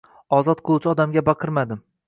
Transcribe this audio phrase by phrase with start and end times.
[0.37, 1.87] Ozod qiluvchi odamga baqirmadim.